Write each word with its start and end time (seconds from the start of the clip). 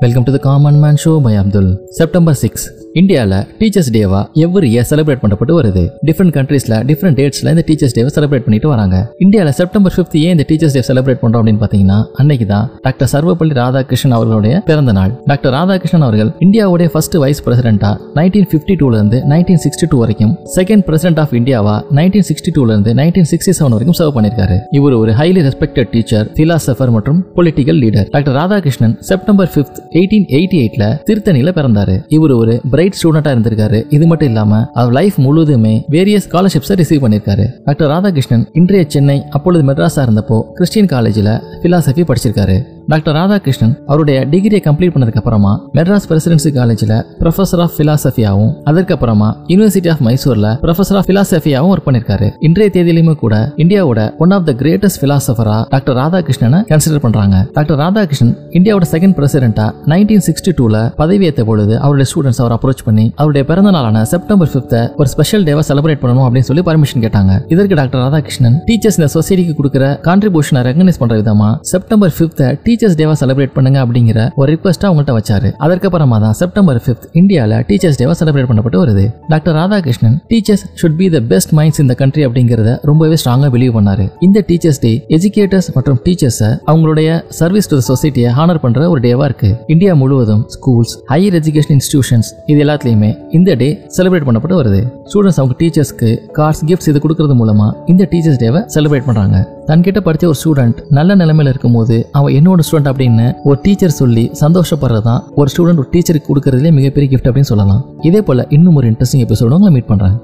Welcome 0.00 0.24
to 0.24 0.32
the 0.32 0.38
common 0.38 0.78
man 0.78 0.98
show 1.02 1.10
by 1.22 1.32
Abdul 1.36 1.68
September 1.90 2.36
six 2.36 2.64
இந்தியாவில் 2.98 3.34
teachers 3.58 3.90
டேவா 3.96 4.20
every 4.44 4.68
year 4.74 4.86
celebrate 4.90 5.20
பண்ணப்பட்டு 5.22 5.54
வருது. 5.58 5.82
Different 6.08 6.32
கண்ட்ரீஸ்ல 6.36 6.74
different 6.88 7.18
டேட்ஸ்ல 7.18 7.50
இந்த 7.54 7.62
teachers 7.68 7.94
டேவை 7.96 8.10
செலிப்ரேட் 8.16 8.44
பண்ணிட்டு 8.46 8.68
வராங்க. 8.72 8.96
இந்தியாவில் 9.24 9.54
செப்டம்பர் 9.58 9.94
ஃபிஃப்த் 9.96 10.16
ஏன் 10.22 10.32
இந்த 10.36 10.44
டீச்சர்ஸ் 10.48 10.74
டே 10.76 10.82
செலிப்ரேட் 10.88 11.20
பண்றோம் 11.22 11.40
அப்படின்னு 11.40 11.60
பார்த்தீங்கன்னா 11.62 11.98
அன்னைக்கு 12.22 12.46
தான் 12.52 12.66
டாக்டர் 12.86 13.10
சர்வப்பள்ளி 13.12 13.54
ராதாகிருஷ்ணன் 13.60 14.14
அவர்களுடைய 14.16 14.54
பிறந்த 14.70 14.94
நாள் 14.98 15.12
டாக்டர் 15.30 15.54
ராதாகிருஷ்ணன் 15.56 16.06
அவர்கள் 16.06 16.32
இந்தியாவுடைய 16.46 16.88
ஃபர்ஸ்ட் 16.94 17.16
வைஸ் 17.24 17.42
பிரசிடென்டா 17.46 17.90
நைன்டீன் 18.18 18.48
ஃபிஃப்டி 18.52 18.76
டூல 18.82 18.98
இருந்து 19.00 19.20
நைன்டீன் 19.34 19.62
சிக்ஸ்டி 19.66 19.88
டூ 19.92 20.00
வரைக்கும் 20.02 20.32
செகண்ட் 20.56 20.84
பிரசிடென்ட் 20.88 21.20
ஆஃப் 21.24 21.36
இந்தியாவா 21.40 21.76
நைன்டீன் 22.00 22.26
சிக்ஸ்டி 22.30 22.54
டூல 22.58 22.70
இருந்து 22.74 22.94
நைன்டீன் 23.02 23.30
சிக்ஸ்டி 23.34 23.54
செவன் 23.60 23.76
வரைக்கும் 23.76 23.98
சர்வ் 24.00 24.14
பண்ணிருக்காரு. 24.18 24.58
இவர் 24.80 24.98
ஒரு 25.02 25.14
ஹைலி 25.20 25.42
ரெஸ்பெக்டட் 25.48 25.92
டீச்சர் 25.94 26.26
பிலாசபர் 26.40 26.94
மற்றும் 26.96 27.22
political 27.38 27.80
leader 27.84 28.10
doctor 28.16 28.38
Radhakrishnan 28.40 28.96
September 29.12 29.52
fifth 29.54 29.80
eighteen 30.00 30.28
eighty 30.40 30.58
எயிட்ல 30.64 30.84
திருத்தணியில 31.08 31.52
பிறந்தாரு. 31.60 31.96
இவர் 32.18 32.36
ஒரு 32.42 32.56
பிரைட் 32.80 32.98
ஸ்டூடெண்டா 32.98 33.30
இருந்திருக்காரு. 33.32 33.78
இது 33.96 34.04
மட்டும் 34.10 34.28
இல்லாம 34.28 34.58
அவர் 34.80 34.92
லைஃப் 34.98 35.16
முழுவதுமே 35.24 35.72
வேரியஸ் 35.94 36.26
ஸ்காலர்ஷிப்ஸை 36.26 36.74
ரிசீவ் 36.80 37.02
பண்ணியிருக்காரு 37.04 37.44
டாக்டர் 37.66 37.90
ராதாகிருஷ்ணன் 37.92 38.44
இன்றைய 38.60 38.84
சென்னை 38.94 39.16
அப்பொழுது 39.36 39.64
மெட்ராஸா 39.68 40.02
இருந்தப்போ 40.06 40.38
கிறிஸ்டியன் 40.58 40.88
காலேஜில் 40.92 41.32
பிலாசபி 41.62 42.04
படிச்சிருக்காரு. 42.10 42.56
டாக்டர் 42.90 43.14
ராதாகிருஷ்ணன் 43.18 43.72
அவருடைய 43.90 44.18
டிகிரியை 44.30 44.60
கம்ப்ளீட் 44.66 44.92
பண்ணதுக்கு 44.94 45.20
அப்புறமா 45.20 45.50
மெட்ராஸ் 45.76 46.06
பிரசிடென்சி 46.10 46.50
காலேஜில் 46.56 46.94
ப்ரொஃபசர் 47.20 47.60
ஆஃப் 47.64 47.74
பிலாசபியாவும் 47.78 48.52
அதற்கப்புறமா 48.70 49.28
யூனிவர்சிட்டி 49.52 49.90
ஆஃப் 49.92 50.02
மைசூரில் 50.06 50.48
ப்ரொஃபசர் 50.62 50.98
ஆஃப் 51.00 51.08
பிலாசபியாவும் 51.10 51.72
ஒர்க் 51.72 51.86
பண்ணியிருக்காரு 51.88 52.28
இன்றைய 52.48 52.70
தேதியிலுமே 52.76 53.14
கூட 53.22 53.34
இந்தியாவோட 53.64 54.00
ஒன் 54.24 54.32
ஆஃப் 54.36 54.46
த 54.48 54.54
கிரேட்டஸ்ட் 54.62 55.00
பிலாசபரா 55.02 55.58
டாக்டர் 55.74 55.98
ராதாகிருஷ்ணனை 56.00 56.60
கன்சிடர் 56.72 57.04
பண்றாங்க. 57.04 57.36
டாக்டர் 57.58 57.78
ராதாகிருஷ்ணன் 57.82 58.32
இந்தியாவோட 58.60 58.88
செகண்ட் 58.94 59.16
பிரசிடென்டா 59.18 59.66
நைன்டீன் 59.92 60.24
சிக்ஸ்டி 60.28 60.54
டூல 60.60 60.80
பதவியேற்ற 61.02 61.44
பொழுது 61.50 61.76
அவருடைய 61.84 62.08
ஸ்டூடெண்ட்ஸ் 62.12 62.42
அவர் 62.44 62.56
அப்ரோச் 62.56 62.84
பண்ணி 62.88 63.06
அவருடைய 63.20 63.44
பிறந்த 63.52 63.72
நாளான 63.78 64.04
செப்டம்பர் 64.14 64.52
ஃபிஃப்த் 64.54 64.76
ஒரு 65.00 65.08
ஸ்பெஷல் 65.14 65.46
டேவை 65.50 65.64
செலிப்ரேட் 65.70 66.02
பண்ணணும் 66.04 66.26
அப்படின்னு 66.26 66.50
சொல்லி 66.50 66.64
பர்மிஷன் 66.70 67.04
கேட்டாங்க. 67.06 67.32
இதற்கு 67.54 67.80
டாக்டர் 67.82 68.04
ராதாகிருஷ்ணன் 68.06 68.58
டீச்சர்ஸ் 68.70 69.00
இந்த 69.02 69.10
சொசைட்டிக்கு 69.16 69.56
கொடுக்குற 69.60 69.86
கான்ட்ரிபியூஷனை 70.08 70.64
ரெகனைஸ் 70.70 71.00
பண்ற 71.04 71.16
விதமா 71.22 71.50
செப்டம்பர் 71.74 72.14
ஃபிஃப்த் 72.18 72.44
டீச்சர்ஸ் 72.80 73.00
டேவா 73.00 73.14
செலிப்ரேட் 73.20 73.52
பண்ணுங்க 73.54 73.78
அப்படிங்கிற 73.84 74.18
ஒரு 74.40 74.46
ரிக்வஸ்ட் 74.52 74.84
அவங்கள்ட்ட 74.88 75.14
வச்சாரு. 75.16 75.48
அதற்கப்புறமா 75.64 76.18
தான் 76.22 76.36
செப்டம்பர் 76.38 76.78
ஃபிஃப்த் 76.84 77.04
இந்தியாவில் 77.20 77.54
டீச்சர்ஸ் 77.70 77.98
டேவா 78.00 78.14
செலிப்ரேட் 78.20 78.48
பண்ணப்பட்டு 78.50 78.78
வருது. 78.82 79.04
Doctor 79.32 79.56
Radhakrishnan 79.58 80.14
teachers 80.30 80.62
should 80.80 80.96
be 81.00 81.06
the 81.14 81.18
best 81.32 81.52
minds 81.58 81.80
இந்த 81.84 81.94
கண்ட்ரி 82.02 82.22
அப்படிங்கிறத 82.28 82.70
ரொம்பவே 82.90 83.16
ஸ்ட்ராங்காக 83.22 83.50
பிலீவ் 83.56 83.74
பண்ணாரு. 83.78 84.06
இந்த 84.26 84.44
டீச்சர்ஸ் 84.50 84.80
டே 84.84 84.92
எஜுகேட்டர்ஸ் 85.16 85.68
மற்றும் 85.76 85.98
டீச்சர்ஸை 86.06 86.50
அவங்களுடைய 86.72 87.18
சர்வீஸ் 87.40 87.70
டு 87.72 87.80
சொசைட்டியை 87.90 88.30
ஹானர் 88.38 88.62
பண்ற 88.64 88.88
ஒரு 88.94 89.02
டேவா 89.08 89.26
இருக்கு. 89.30 89.50
இந்தியா 89.76 89.94
முழுவதும் 90.04 90.42
ஸ்கூல்ஸ் 90.56 90.94
ஹையர் 91.12 91.36
எஜுகேஷன் 91.40 91.76
இன்ஸ்டிடியூஷன்ஸ் 91.78 92.30
இது 92.52 92.58
எல்லாத்துலயுமே 92.66 93.12
இந்த 93.40 93.58
டே 93.64 93.70
செலிப்ரேட் 93.98 94.28
பண்ணப்பட்டு 94.30 94.58
வருது. 94.62 94.80
ஸ்டூடெண்ட்ஸ் 95.10 95.42
அவங்க 95.42 95.56
டீச்சர்ஸ்க்கு 95.62 96.10
கார்ட்ஸ் 96.40 96.64
கிஃப்ட்ஸ் 96.70 96.90
இது 96.94 97.04
கொடுக்கறது 97.06 97.38
மூலமா 97.42 97.68
இந்த 97.94 98.02
டீச்சர்ஸ் 98.14 98.42
டேவை 98.44 98.62
செலிப்ரேட் 98.76 99.08
பண்றாங்க. 99.10 99.36
தன்கிட்ட 99.70 100.00
படித்த 100.00 100.24
ஒரு 100.26 100.38
ஸ்டூடெண்ட் 100.42 100.78
நல்ல 100.88 101.16
நிலைமையில 101.16 101.48
இருக்கும்போது 101.48 102.08
அவன் 102.12 102.34
என்னோட 102.34 102.60
ஸ்டூடெண்ட் 102.70 102.90
அப்படின்னு 102.92 103.34
ஒரு 103.44 103.58
டீச்சர் 103.62 103.90
சொல்லி 103.90 104.30
சந்தோஷப்படுறதா 104.40 105.14
ஒரு 105.34 105.50
ஸ்டூடெண்ட் 105.56 105.82
ஒரு 105.82 105.88
டீச்சருக்கு 105.92 106.30
கொடுக்கறதுலேயே 106.30 106.72
மிகப்பெரிய 106.72 107.08
கிஃப்ட் 107.12 107.28
அப்படின்னு 107.28 107.50
சொல்லலாம். 107.52 107.84
இதே 108.02 108.22
போல 108.22 108.46
இன்னும் 108.48 108.74
ஒரு 108.74 108.90
இன்ட்ரெஸ்டிங் 108.90 109.24
எபிசோட 109.26 109.56
உங்களை 109.58 109.72
மீட் 109.72 109.86
பண்றேன். 109.86 110.16